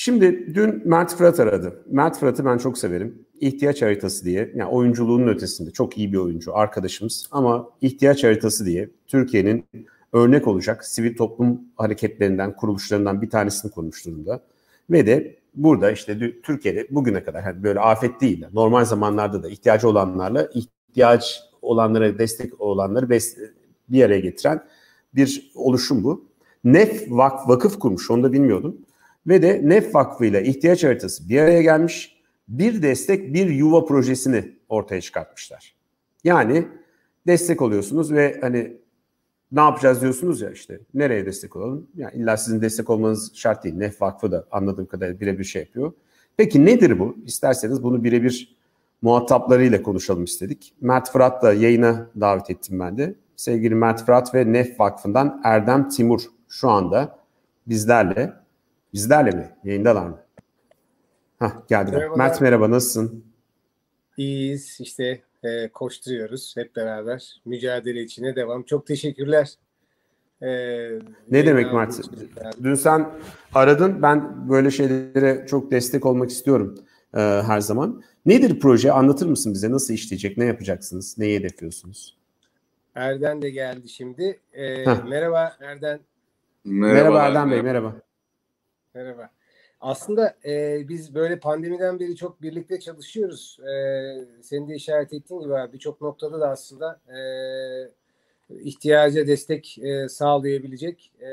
Şimdi 0.00 0.54
dün 0.54 0.82
Mert 0.84 1.14
Fırat 1.14 1.40
aradı. 1.40 1.84
Mert 1.90 2.18
Fırat'ı 2.18 2.44
ben 2.44 2.58
çok 2.58 2.78
severim. 2.78 3.26
İhtiyaç 3.40 3.82
haritası 3.82 4.24
diye, 4.24 4.52
yani 4.54 4.70
oyunculuğunun 4.70 5.28
ötesinde 5.28 5.70
çok 5.70 5.98
iyi 5.98 6.12
bir 6.12 6.18
oyuncu, 6.18 6.56
arkadaşımız. 6.56 7.28
Ama 7.30 7.68
ihtiyaç 7.80 8.24
haritası 8.24 8.66
diye 8.66 8.90
Türkiye'nin 9.06 9.64
örnek 10.12 10.48
olacak 10.48 10.84
sivil 10.84 11.16
toplum 11.16 11.60
hareketlerinden, 11.76 12.56
kuruluşlarından 12.56 13.22
bir 13.22 13.30
tanesini 13.30 13.70
kurmuş 13.70 14.06
durumda. 14.06 14.40
Ve 14.90 15.06
de 15.06 15.36
burada 15.54 15.90
işte 15.90 16.40
Türkiye'de 16.42 16.86
bugüne 16.90 17.24
kadar 17.24 17.42
hani 17.42 17.62
böyle 17.62 17.80
afet 17.80 18.20
değil, 18.20 18.44
normal 18.52 18.84
zamanlarda 18.84 19.42
da 19.42 19.48
ihtiyacı 19.48 19.88
olanlarla 19.88 20.48
ihtiyaç 20.54 21.42
olanlara 21.62 22.18
destek 22.18 22.60
olanları 22.60 23.08
bir 23.88 24.04
araya 24.04 24.20
getiren 24.20 24.64
bir 25.14 25.52
oluşum 25.54 26.04
bu. 26.04 26.28
Nef 26.64 27.04
Vak 27.10 27.48
Vakıf 27.48 27.78
kurmuş, 27.78 28.10
onu 28.10 28.22
da 28.22 28.32
bilmiyordum 28.32 28.76
ve 29.26 29.42
de 29.42 29.60
Nef 29.64 29.94
Vakfı 29.94 30.24
ile 30.26 30.44
ihtiyaç 30.44 30.84
haritası 30.84 31.28
bir 31.28 31.40
araya 31.40 31.62
gelmiş. 31.62 32.18
Bir 32.48 32.82
destek 32.82 33.34
bir 33.34 33.46
yuva 33.46 33.84
projesini 33.84 34.52
ortaya 34.68 35.00
çıkartmışlar. 35.00 35.74
Yani 36.24 36.68
destek 37.26 37.62
oluyorsunuz 37.62 38.12
ve 38.12 38.38
hani 38.40 38.76
ne 39.52 39.60
yapacağız 39.60 40.00
diyorsunuz 40.00 40.40
ya 40.40 40.50
işte 40.50 40.80
nereye 40.94 41.26
destek 41.26 41.56
olalım? 41.56 41.86
Yani 41.96 42.14
illa 42.14 42.36
sizin 42.36 42.60
destek 42.60 42.90
olmanız 42.90 43.34
şart 43.34 43.64
değil. 43.64 43.74
Nef 43.74 44.02
Vakfı 44.02 44.32
da 44.32 44.46
anladığım 44.50 44.86
kadarıyla 44.86 45.20
birebir 45.20 45.44
şey 45.44 45.62
yapıyor. 45.62 45.92
Peki 46.36 46.66
nedir 46.66 46.98
bu? 46.98 47.16
İsterseniz 47.26 47.82
bunu 47.82 48.04
birebir 48.04 48.56
muhataplarıyla 49.02 49.82
konuşalım 49.82 50.24
istedik. 50.24 50.74
Mert 50.80 51.10
Fırat 51.10 51.42
da 51.42 51.52
yayına 51.52 52.10
davet 52.20 52.50
ettim 52.50 52.80
ben 52.80 52.98
de. 52.98 53.14
Sevgili 53.36 53.74
Mert 53.74 54.04
Fırat 54.04 54.34
ve 54.34 54.52
Nef 54.52 54.80
Vakfı'ndan 54.80 55.40
Erdem 55.44 55.88
Timur 55.88 56.20
şu 56.48 56.70
anda 56.70 57.18
bizlerle. 57.66 58.32
Bizlerle 58.94 59.30
mi? 59.30 59.50
Yayındalar 59.64 60.06
mı? 60.06 60.18
Hah 61.38 61.68
geldi. 61.68 61.90
Merhabalar. 61.90 62.16
Mert 62.16 62.40
merhaba 62.40 62.70
nasılsın? 62.70 63.24
İyiyiz 64.16 64.76
işte 64.80 65.20
e, 65.42 65.68
koşturuyoruz 65.68 66.54
hep 66.56 66.76
beraber. 66.76 67.40
Mücadele 67.44 68.02
içine 68.02 68.36
devam. 68.36 68.62
Çok 68.62 68.86
teşekkürler. 68.86 69.50
E, 70.42 70.48
ne 71.30 71.46
demek 71.46 71.72
Mert? 71.72 72.00
Dün 72.62 72.74
sen 72.74 73.10
aradın. 73.54 74.02
Ben 74.02 74.48
böyle 74.48 74.70
şeylere 74.70 75.46
çok 75.46 75.70
destek 75.70 76.06
olmak 76.06 76.30
istiyorum 76.30 76.78
e, 77.14 77.18
her 77.20 77.60
zaman. 77.60 78.02
Nedir 78.26 78.60
proje? 78.60 78.92
Anlatır 78.92 79.26
mısın 79.26 79.54
bize? 79.54 79.70
Nasıl 79.70 79.94
işleyecek? 79.94 80.38
Ne 80.38 80.44
yapacaksınız? 80.44 81.18
Neyi 81.18 81.38
hedefliyorsunuz? 81.38 82.18
Erden 82.94 83.42
de 83.42 83.50
geldi 83.50 83.88
şimdi. 83.88 84.40
E, 84.52 84.84
merhaba 85.08 85.56
Erden. 85.60 86.00
Merhaba 86.64 87.22
Erdem 87.22 87.50
Bey, 87.50 87.62
merhaba. 87.62 87.96
Merhaba. 88.98 89.30
Aslında 89.80 90.36
e, 90.44 90.88
biz 90.88 91.14
böyle 91.14 91.38
pandemiden 91.38 92.00
beri 92.00 92.16
çok 92.16 92.42
birlikte 92.42 92.80
çalışıyoruz. 92.80 93.58
E, 93.60 93.72
senin 94.42 94.68
de 94.68 94.74
işaret 94.74 95.12
ettiğin 95.12 95.40
gibi 95.40 95.52
birçok 95.72 96.00
noktada 96.00 96.40
da 96.40 96.48
aslında 96.48 97.00
e, 97.08 97.20
ihtiyaca 98.60 99.26
destek 99.26 99.78
e, 99.78 100.08
sağlayabilecek 100.08 101.12
e, 101.20 101.26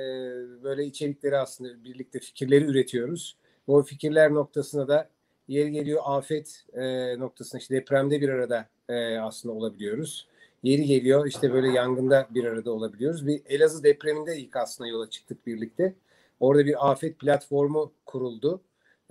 böyle 0.64 0.86
içerikleri 0.86 1.38
aslında 1.38 1.84
birlikte 1.84 2.20
fikirleri 2.20 2.66
üretiyoruz. 2.66 3.38
Bu 3.68 3.84
fikirler 3.84 4.34
noktasına 4.34 4.88
da 4.88 5.10
yeri 5.48 5.72
geliyor 5.72 6.02
afet 6.06 6.66
e, 6.74 6.84
noktasında 7.20 7.60
işte 7.60 7.76
depremde 7.76 8.22
bir 8.22 8.30
arada 8.30 8.70
e, 8.90 9.18
aslında 9.18 9.56
olabiliyoruz. 9.56 10.28
Yeri 10.64 10.86
geliyor 10.86 11.28
işte 11.28 11.54
böyle 11.54 11.68
yangında 11.68 12.28
bir 12.30 12.44
arada 12.44 12.72
olabiliyoruz. 12.72 13.28
Bir 13.28 13.42
Elazığ 13.46 13.84
depreminde 13.84 14.38
ilk 14.38 14.56
aslında 14.56 14.90
yola 14.90 15.10
çıktık 15.10 15.48
birlikte. 15.48 15.94
Orada 16.40 16.66
bir 16.66 16.92
afet 16.92 17.20
platformu 17.20 17.92
kuruldu. 18.06 18.62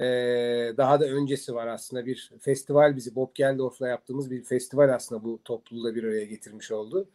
Ee, 0.00 0.04
daha 0.76 1.00
da 1.00 1.04
öncesi 1.04 1.54
var 1.54 1.66
aslında 1.66 2.06
bir 2.06 2.32
festival 2.40 2.96
bizi 2.96 3.14
Bob 3.14 3.28
Geldorf'la 3.34 3.88
yaptığımız 3.88 4.30
bir 4.30 4.44
festival 4.44 4.94
aslında 4.94 5.24
bu 5.24 5.40
topluluğu 5.44 5.94
bir 5.94 6.04
araya 6.04 6.24
getirmiş 6.24 6.72
oldu. 6.72 7.08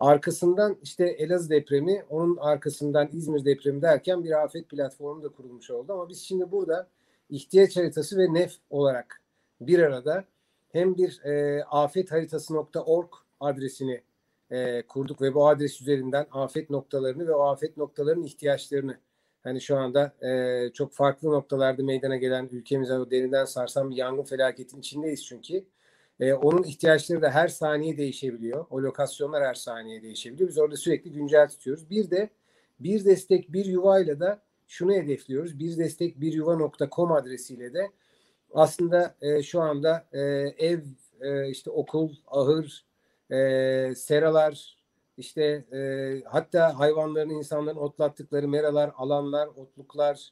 Arkasından 0.00 0.76
işte 0.82 1.06
Elazığ 1.06 1.50
depremi, 1.50 2.04
onun 2.10 2.36
arkasından 2.36 3.08
İzmir 3.12 3.44
depremi 3.44 3.82
derken 3.82 4.24
bir 4.24 4.42
afet 4.44 4.68
platformu 4.68 5.22
da 5.22 5.28
kurulmuş 5.28 5.70
oldu. 5.70 5.92
Ama 5.92 6.08
biz 6.08 6.20
şimdi 6.22 6.50
burada 6.50 6.88
ihtiyaç 7.30 7.76
haritası 7.76 8.18
ve 8.18 8.34
nef 8.34 8.52
olarak 8.70 9.22
bir 9.60 9.78
arada 9.78 10.24
hem 10.72 10.96
bir 10.96 11.24
e, 11.24 11.64
afetharitası.org 11.64 13.08
adresini 13.40 14.02
e, 14.50 14.82
kurduk 14.82 15.22
ve 15.22 15.34
bu 15.34 15.48
adres 15.48 15.80
üzerinden 15.80 16.26
afet 16.32 16.70
noktalarını 16.70 17.26
ve 17.26 17.34
o 17.34 17.42
afet 17.42 17.76
noktalarının 17.76 18.24
ihtiyaçlarını 18.24 18.98
hani 19.46 19.60
şu 19.60 19.76
anda 19.76 20.12
e, 20.26 20.72
çok 20.72 20.92
farklı 20.92 21.30
noktalarda 21.30 21.82
meydana 21.82 22.16
gelen 22.16 22.48
ülkemize 22.52 22.94
derinden 23.10 23.44
sarsan 23.44 23.90
bir 23.90 23.96
yangın 23.96 24.22
felaketin 24.22 24.78
içindeyiz 24.78 25.26
çünkü. 25.26 25.64
E, 26.20 26.34
onun 26.34 26.62
ihtiyaçları 26.62 27.22
da 27.22 27.30
her 27.30 27.48
saniye 27.48 27.96
değişebiliyor. 27.96 28.66
O 28.70 28.82
lokasyonlar 28.82 29.44
her 29.44 29.54
saniye 29.54 30.02
değişebiliyor. 30.02 30.48
Biz 30.48 30.58
orada 30.58 30.76
sürekli 30.76 31.12
güncel 31.12 31.48
tutuyoruz. 31.48 31.90
Bir 31.90 32.10
de 32.10 32.30
bir 32.80 33.04
destek 33.04 33.52
bir 33.52 33.64
yuvayla 33.64 34.20
da 34.20 34.42
şunu 34.66 34.92
hedefliyoruz. 34.94 35.58
Bir 35.58 35.76
destek 35.76 36.20
bir 36.20 36.32
yuva.com 36.32 37.12
adresiyle 37.12 37.74
de 37.74 37.90
aslında 38.54 39.14
e, 39.20 39.42
şu 39.42 39.60
anda 39.60 40.06
e, 40.12 40.20
ev, 40.58 40.80
e, 41.20 41.50
işte 41.50 41.70
okul, 41.70 42.14
ahır, 42.26 42.84
e, 43.30 43.94
seralar, 43.96 44.76
işte 45.18 45.64
e, 45.72 46.22
hatta 46.24 46.78
hayvanların, 46.78 47.30
insanların 47.30 47.76
otlattıkları 47.76 48.48
meralar, 48.48 48.90
alanlar, 48.96 49.46
otluklar, 49.46 50.30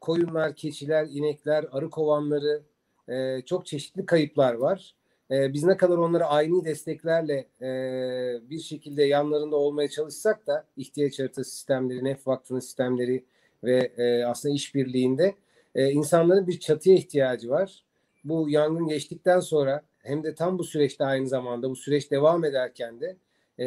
koyunlar, 0.00 0.54
keçiler, 0.54 1.06
inekler, 1.10 1.66
arı 1.72 1.90
kovanları, 1.90 2.62
e, 3.08 3.42
çok 3.46 3.66
çeşitli 3.66 4.06
kayıplar 4.06 4.54
var. 4.54 4.94
E, 5.30 5.52
biz 5.52 5.64
ne 5.64 5.76
kadar 5.76 5.96
onları 5.96 6.24
aynı 6.24 6.64
desteklerle 6.64 7.46
e, 7.60 7.70
bir 8.50 8.60
şekilde 8.60 9.04
yanlarında 9.04 9.56
olmaya 9.56 9.88
çalışsak 9.88 10.46
da 10.46 10.64
ihtiyaç 10.76 11.18
haritası 11.18 11.50
sistemleri, 11.50 12.04
Nef 12.04 12.26
Vakfı'nın 12.26 12.60
sistemleri 12.60 13.24
ve 13.64 13.92
e, 13.96 14.24
aslında 14.24 14.54
işbirliğinde 14.54 15.34
e, 15.74 15.90
insanların 15.90 16.46
bir 16.46 16.60
çatıya 16.60 16.96
ihtiyacı 16.96 17.50
var. 17.50 17.84
Bu 18.24 18.50
yangın 18.50 18.86
geçtikten 18.88 19.40
sonra 19.40 19.82
hem 19.98 20.24
de 20.24 20.34
tam 20.34 20.58
bu 20.58 20.64
süreçte 20.64 21.04
aynı 21.04 21.28
zamanda 21.28 21.70
bu 21.70 21.76
süreç 21.76 22.10
devam 22.10 22.44
ederken 22.44 23.00
de 23.00 23.16
e, 23.58 23.66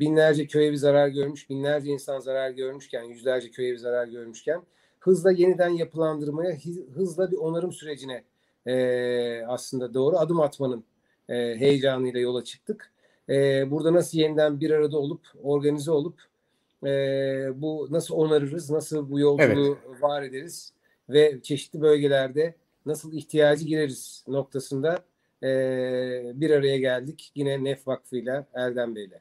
binlerce 0.00 0.46
köy 0.46 0.68
evi 0.68 0.78
zarar 0.78 1.08
görmüş, 1.08 1.50
binlerce 1.50 1.90
insan 1.90 2.20
zarar 2.20 2.50
görmüşken, 2.50 3.02
yüzlerce 3.02 3.50
köy 3.50 3.70
evi 3.70 3.78
zarar 3.78 4.06
görmüşken 4.06 4.62
hızla 5.00 5.32
yeniden 5.32 5.68
yapılandırmaya, 5.68 6.56
hızla 6.94 7.30
bir 7.30 7.36
onarım 7.36 7.72
sürecine 7.72 8.24
e, 8.66 9.44
aslında 9.46 9.94
doğru 9.94 10.18
adım 10.18 10.40
atmanın 10.40 10.84
e, 11.28 11.34
heyecanıyla 11.34 12.20
yola 12.20 12.44
çıktık. 12.44 12.92
E, 13.28 13.70
burada 13.70 13.92
nasıl 13.92 14.18
yeniden 14.18 14.60
bir 14.60 14.70
arada 14.70 14.98
olup, 14.98 15.20
organize 15.42 15.90
olup 15.90 16.20
e, 16.84 16.88
bu 17.54 17.86
nasıl 17.90 18.14
onarırız, 18.14 18.70
nasıl 18.70 19.10
bu 19.10 19.20
yolculuğu 19.20 19.78
evet. 19.88 20.02
var 20.02 20.22
ederiz 20.22 20.72
ve 21.08 21.42
çeşitli 21.42 21.80
bölgelerde 21.80 22.54
nasıl 22.86 23.12
ihtiyacı 23.12 23.64
gireriz 23.64 24.24
noktasında 24.28 24.98
e, 25.42 26.32
bir 26.40 26.50
araya 26.50 26.78
geldik. 26.78 27.32
Yine 27.34 27.64
Nef 27.64 27.86
Vakfı 27.88 28.16
ile 28.16 28.46
Erdem 28.54 28.94
Bey'le. 28.96 29.14